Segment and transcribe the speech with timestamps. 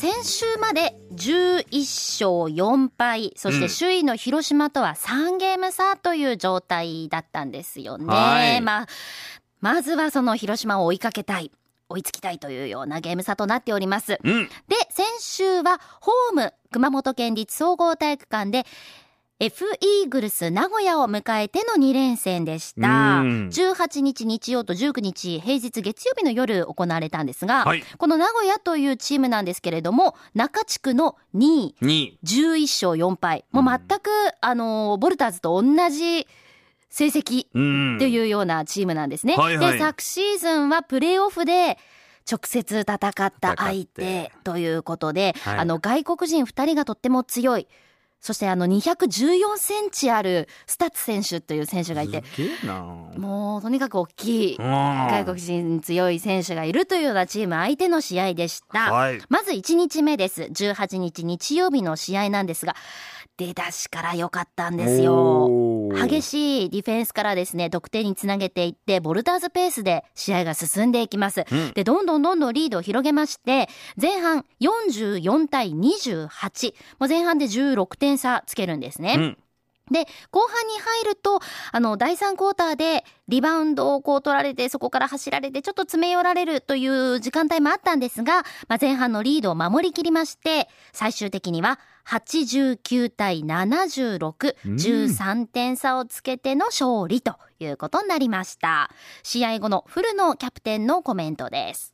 [0.00, 8.06] 先週まで11勝4敗、そして首位の広島とは3ゲーム差という状態だったんですよね。
[8.06, 8.86] はいまあ、
[9.60, 11.52] まずはその広島を追いかけたい。
[11.90, 14.18] 追いつきたいというようなゲーム差となっております。
[14.24, 14.46] うん。
[14.46, 14.50] で、
[14.88, 18.64] 先週はホーム、熊本県立総合体育館で、
[19.42, 23.20] F イーグルス名古屋を迎えての2連戦でした。
[23.20, 32.18] うん18日日曜と19日平日月曜日の夜行われたんですが、はいこの名古屋というチームなんですけれども、中地区の2位、2位。
[32.22, 33.46] 11勝4敗。
[33.50, 34.10] もう全く、
[34.42, 36.26] あの、ボルターズと同じ
[36.90, 37.60] 成績う
[37.96, 37.98] ん。
[37.98, 39.36] というようなチームなんですね。
[39.36, 41.78] はいはいで、昨シーズンはプレーオフで
[42.30, 47.66] 直接戦った相手ということで、はいあの外国人2人がとっても強い。
[48.20, 52.22] そしてあの214センチあるスタッツ選手という選手がいて、
[53.16, 58.92] もうとにかく大きい外外国人強い選手がいるというようなチーム相手の試合でした。
[58.92, 59.20] はい。
[59.28, 60.42] まず1日目です。
[60.42, 62.74] 18日日曜日の試合なんですが、
[63.36, 65.48] 出だしから良かったんですよ。
[65.94, 71.44] 激しいディフェンスからですね、得点につなげていって、ボルターズペースで試合が進んでいきます。
[71.50, 73.68] うんで、どんどんどんどんリードを広げまして、
[74.00, 76.74] 前半44対28。
[76.98, 79.14] もう前半で16点差つけるんですね。
[79.16, 79.38] うん。
[79.90, 80.74] で、後半に
[81.04, 81.40] 入ると、
[81.72, 98.90] あの、第3クォーターでリバウンドをこう取られて、そこから走られて、ちょっと詰め寄られるという時間帯もあったんですが、まあ、前半のリードを守りきりまして、最終的には89対76、うん13点差をつけての勝利ということになりました。
[99.22, 101.92] 試合後のフルのキャプテンのコメントです。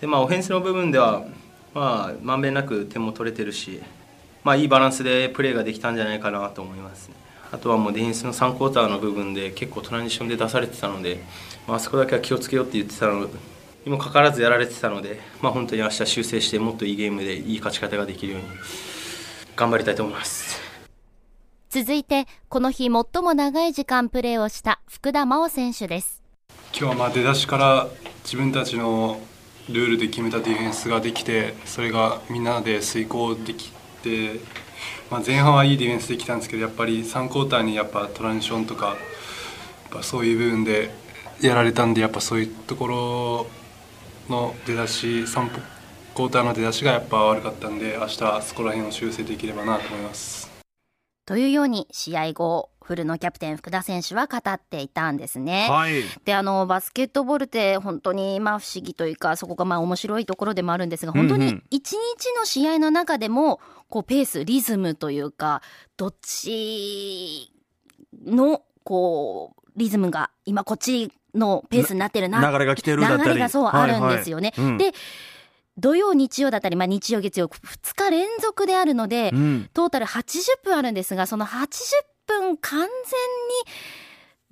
[0.00, 1.24] でまあ、オフェンスの部分では、
[1.74, 3.82] まあ、まんべんなく点も取れてるし、
[4.44, 7.14] まあ、いいバランスでプレーができたんじゃないかなと思いますね。
[7.50, 11.20] あとはもうディフェンスの3クォーターの部分で結構トランジションで出されてたので、
[11.66, 13.26] まああそこだけは気をつけようって言ってたの
[13.84, 18.48] にもかかわらずやられてたので、まあ、本当に明日修正してもっといいゲームでいい勝ち方ができるように
[19.56, 20.60] 頑張りたいと思います。
[21.70, 26.22] 続いて、この日最も長い時間プレーをした福田真央選手です。
[26.72, 27.88] 今日はまあ出だしから
[28.24, 29.20] 自分たちの
[29.68, 33.73] ルールで決めたディフェンスができてそれがみんなで遂行できて、
[35.10, 38.96] まあ、前半はいいディフェンスできたんですけどやっぱり3クォーターにやっぱトランジションとか
[39.90, 40.90] やそういう部分で
[41.40, 42.86] やられたんでやっぱそういうとこ
[44.28, 50.53] ろの出だし3クォーターの出だしがやっぱ悪かったんで明日はそこら辺を修正できればなと思います。
[51.26, 55.68] というように試合後、フルのキャプテン福田選手は語っていたんですね。
[55.70, 56.02] はい。
[56.24, 65.62] で、あの、バスケットボールって本当にまあ不思議というか、そこがまあ面白いところでもあるんですが、本当に一日の試合の中でも、こうペース、リズムというか、
[65.96, 67.50] どっち
[68.26, 72.46] の、こう、リズムが今こっちのペースになってるな。
[72.50, 73.30] 流れが来てるだったり。
[73.30, 74.52] 流れがそうあるんですよね。
[74.54, 74.92] はいはいうんで、
[75.76, 79.70] 土曜、日曜だったり、まあ日曜、月曜、2日連続であるので、うん。
[79.74, 81.66] トータル80分あるんですが、その80
[82.26, 82.90] 分完全に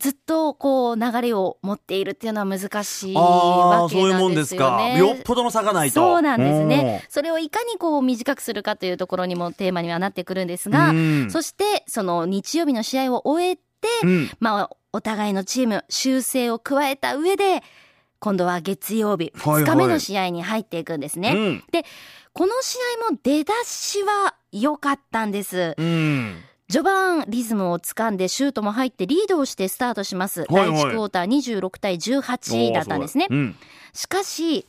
[0.00, 4.98] ずっとこう流れを持っているっていうのは難しいあわあ、そういうけなんでもんですよね。
[4.98, 5.94] よっぽどの差がないと。
[5.94, 7.04] そうなんですね。
[7.10, 13.62] それをいかにこう短くするかというところにもテーマにはなってくるんですが、うんそしてその日曜日の試合を終えて、
[14.02, 14.30] うん。
[14.40, 17.62] まあお互いのチーム修正を加えた上で、
[18.20, 21.32] 今度は月曜日、はいはい2日目の試合に入っていくんですね。
[21.34, 21.64] うん。
[21.72, 21.84] で、
[22.32, 22.76] この試
[23.08, 25.74] 合も出だしは良かったんです。
[25.76, 26.36] うん。
[26.70, 30.42] 序盤リズムをつかんでシュートも入ってリードをしてスタートします。
[30.42, 33.56] はいはい第1クォーター26対18だったんですねうん。
[33.92, 34.66] しかし、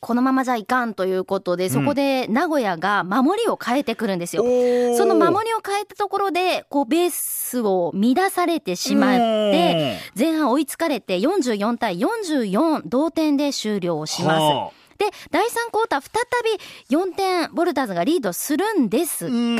[0.00, 4.42] このままじゃいかんということで、そこで名古屋が守りを変えてくるんですよ。
[4.42, 4.96] おー。
[4.96, 14.40] その守りを変えたところで、こうベースを乱されてしまって、前半追いつかれて44対44同点で終了をします。
[14.40, 16.10] はで、第3クォーター再
[16.88, 19.58] び4点ボルターズがリードするんですうん。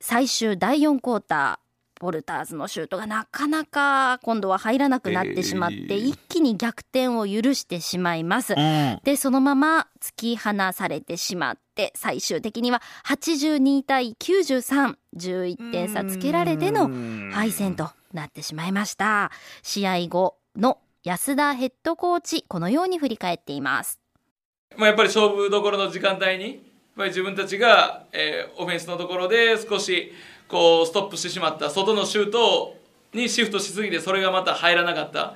[0.00, 1.65] 最終第4クォーター、
[1.98, 8.52] ボルターズのシュートがなかなか今度は入らなくなってしまって、えー一気に逆転を許してしまいます。
[8.54, 9.00] うん。
[9.04, 16.90] で、そのまま突き放されてしまって、最終的には82対93、11点差つけられての
[17.32, 19.30] 敗戦となってしまいました。
[19.62, 24.00] 試合後の安田ヘッドコーチ、このように振り返っています。
[24.76, 26.54] まあ、やっぱり勝負どころの時間帯に、やっ
[26.96, 30.12] ぱり自分たちが、えーオフェンスのところで少し
[30.48, 32.76] こうストップしてしまった外のシュート
[33.12, 35.34] にシフトしすぎてそれがまた入らなかった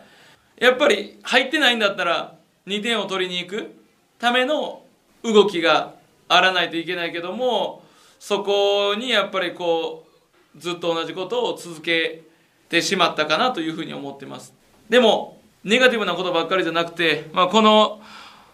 [0.58, 2.34] やっぱり入ってないんだったら
[2.66, 3.74] 2点を取りに行く
[4.18, 4.82] ための
[5.22, 5.94] 動きが
[6.28, 7.82] あらないといけないけども
[8.18, 10.06] そこにやっぱりこ
[10.54, 12.22] うずっと同じことを続け
[12.68, 14.52] てしまったかなというふうに思ってます
[14.88, 18.00] でもネガティブなことばっかりじゃなくて、まあ、この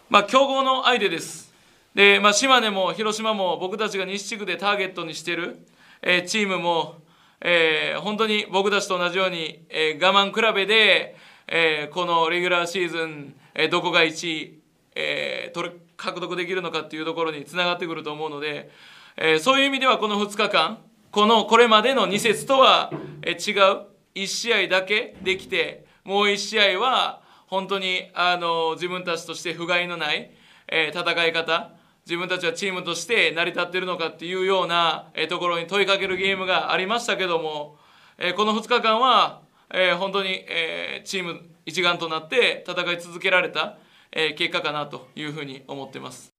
[0.09, 1.53] まあ、強豪の相手です。
[1.93, 5.59] で、まあ、島根も広島も僕たちが西地区でターゲットにしてる、
[6.01, 6.95] えチームも、
[7.41, 11.15] えー本当に僕たちと同じように、えー我慢比べで、
[11.47, 14.59] えーこのレギュラーシーズン、えどこが1位、
[14.95, 18.69] え取る獲得できるのかっていうところにつながってくると思うので、
[19.17, 20.79] えそういう意味ではこの2日間
[21.11, 22.91] このこれまでの2節とは、
[23.23, 30.31] え違う1試合だけできてもう1試合は本当にあの自分たちとして不甲斐のない、
[30.67, 31.71] え戦い方
[32.07, 37.75] 自分たちはチームとして成り立っているのかっていうような、えーところに問いかけるゲームがありましたけども、
[38.17, 39.41] えーこの2日間は、
[39.73, 43.77] えー本当に、えーチーム一丸となって戦い続けられた、
[44.13, 46.31] えー結果かなというふうに思ってます。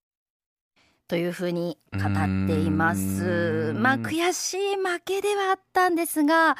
[1.06, 6.56] というふうに語っていますまあ悔しい負けではあったんですが、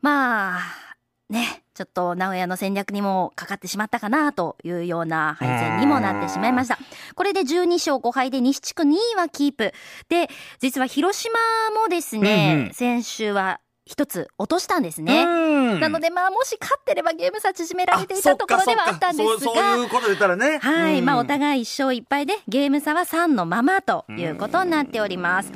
[0.00, 0.89] まあ
[1.30, 6.76] ね、ちょっと名古屋の戦略にもかかってしまったかなというような敗戦にもなってしまいました。
[7.14, 9.72] これで12勝5敗で西地区2位はキープ。
[10.08, 10.28] で、
[10.58, 11.38] 実は広島
[11.80, 15.24] もですね、うんうん先週は一つ落としたんですね。
[15.24, 20.58] なのでまあもし勝ってればゲーム差縮められていたところではあったんですが、そういうことで言ったらね。
[20.58, 25.52] はい、うんまあお互い1勝1敗でゲーム差は3のままということになっております。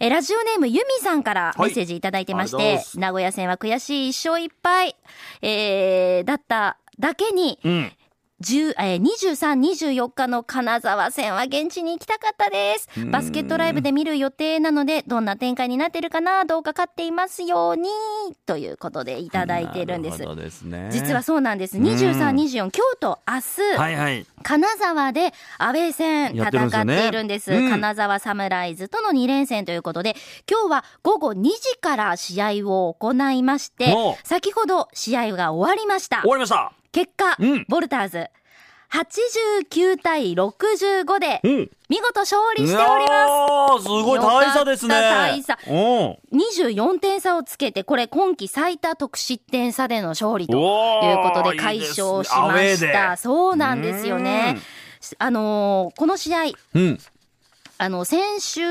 [0.00, 4.96] えラジオネームユミさんからメッセージいただいてまして、はい名古屋戦は悔しい1勝1敗、
[5.42, 7.92] えー、だっただけに、うん。
[8.42, 12.88] 10えー23、24日の金沢戦は現地に行きたかったです。
[13.06, 17.88] バスケットライブで見る予定なので、どんな展開になってるかな、どうか勝っていますように、
[18.44, 20.88] ということでいただいているんですですね。
[20.92, 21.78] 実はそうなんです。
[21.78, 24.26] 23、24、今日と明日、はいはい。
[24.42, 27.52] 金沢でアウェー戦や戦ってるんですです。
[27.52, 30.16] うん金沢サムライズとの2連戦ということで、
[30.50, 33.94] 今日は午後2時から試合を行いまして
[34.24, 36.30] 先ほど試合が終わりました終。
[36.30, 36.72] わりました。
[36.96, 38.30] 結果、うんボルターズ、
[38.90, 41.70] 89対65でう、ん。
[41.90, 43.82] 見事勝利しております。
[43.82, 43.84] す。
[43.84, 44.94] すごい大差ですね。
[44.94, 45.74] 大差うん。
[46.32, 53.10] 24点差をつけて、これ今季最多得失点差での勝利ということで快勝しいいました。
[53.10, 54.56] でそうなんですよね。
[55.18, 56.44] あのーこの試合、
[56.74, 56.98] うん。
[57.76, 58.62] あの、先週、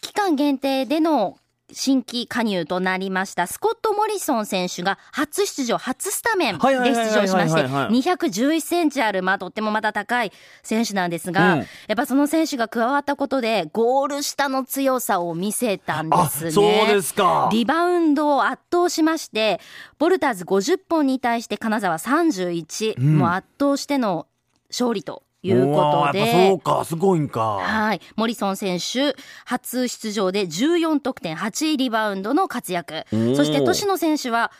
[0.00, 1.38] 期間限定での
[1.72, 10.32] 新規加入となりました、スコット・モリソン選手が初出場、初スタメンで出場しまして、はいはいはい211センチある、まあ、とってもまた高い
[10.62, 16.50] 選手なんですが、うんやっぱその選手が加わったことで、ゴール下の強さを見せたんであ、すね。
[16.50, 17.48] そうですか。
[17.52, 19.60] リバウンドを圧倒しまして、
[19.98, 24.26] ボルターズ50本に対して金沢31、うんもう圧倒しての
[24.70, 26.48] 勝利ということで。
[26.48, 27.58] そうか、すごいんか。
[27.62, 28.00] はい。
[28.16, 29.14] モリソン選手、
[29.44, 33.04] 初出場で14得点、8リバウンドの活躍。
[33.12, 34.52] ーそして、年野選手は、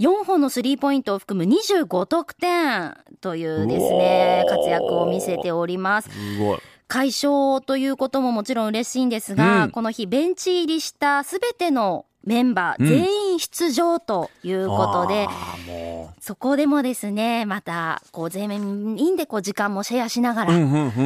[0.00, 6.10] 4本のスリーポイントを含む25得点というですね、活躍を見せております。
[6.10, 6.58] すごい。
[6.88, 12.88] 快勝ということももちろん嬉しいんですが、うんこの日ベンチ入りしたすべてのメンバーうん
[13.32, 15.28] 全員出場ということで、
[16.20, 18.50] そこでもですね、また、こう、全
[18.98, 20.46] 員でこう、時間もシェアしながう。
[20.46, 20.52] ら、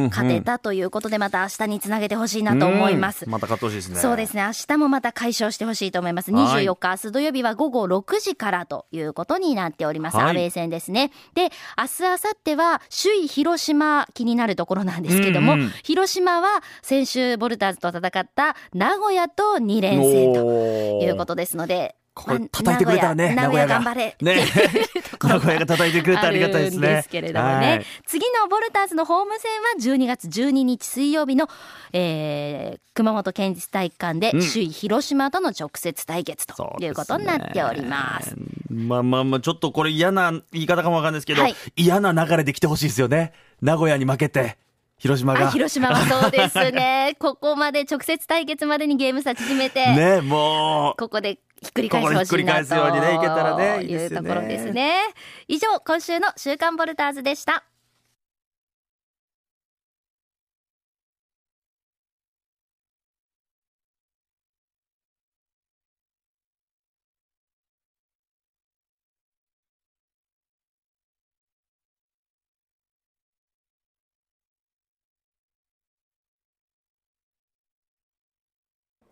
[0.09, 3.31] 勝てたということで、また明日につなげてほしいなと思いますうん。
[3.31, 3.99] また勝ってほしいですね。
[3.99, 4.43] そうですね。
[4.43, 6.31] 明日もまた解消してほしいと思います。
[6.31, 10.17] はい24日、明日土曜日は午後6時からということになっております。
[10.17, 11.11] はいアウェー戦ですね。
[11.35, 11.43] で、
[11.77, 24.17] 明日、明後日は首位広島気になるところなんですけども、うんうん広島は先週ボルターズと戦った名古屋と2連戦とということですので、これまあ叩いてくれたらね、名古屋が頑張れ。
[24.21, 24.45] ね
[25.21, 26.87] 名古屋が叩いてくれたらありがたいですね。
[26.87, 31.47] ですけれどもね、はい次のボルターズのホーム戦は12月12日水曜日の、
[31.93, 38.29] えー、熊本県立体育館でうん首位広島との直接対決ということになっております。
[38.31, 43.33] すねまあまあまあ、ちょっとこれ嫌な言い方かもわかんないですけど、はい嫌な流れで来てほしいですよね。
[43.61, 44.57] 名古屋に負けて、
[44.97, 45.47] 広島が。
[45.47, 47.15] あ広島はそうですね。
[47.19, 50.95] ここまで直接対決までにゲーム差縮めて、ね、もう。
[50.97, 54.99] ここでひっくり返してほしいなとここでひっくり返すようにねいけたらねいいうところですね。
[55.47, 57.63] 以上、今週の週刊ボルターズでした。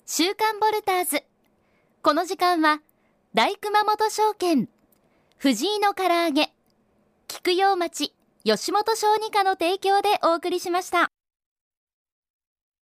[0.08, 1.24] 週刊ボルターズ。
[2.04, 2.80] この時間は、
[3.34, 4.70] 大熊本証券、
[5.38, 6.54] 藤井の唐揚げ、
[7.28, 11.15] 菊陽町、吉本小児科の提供でお送りしました。